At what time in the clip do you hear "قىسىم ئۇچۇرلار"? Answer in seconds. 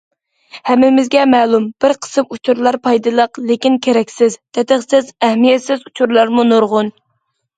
2.05-2.77